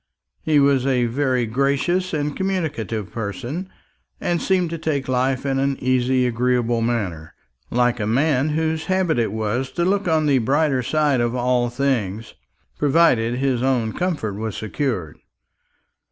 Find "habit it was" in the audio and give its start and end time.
8.85-9.69